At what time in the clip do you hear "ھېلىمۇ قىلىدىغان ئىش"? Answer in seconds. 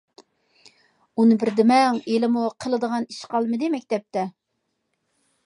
2.07-3.21